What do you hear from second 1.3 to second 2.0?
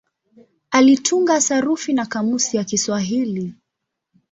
sarufi